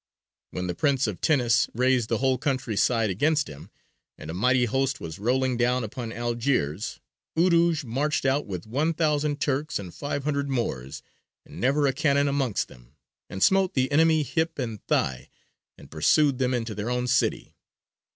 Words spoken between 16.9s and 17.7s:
city.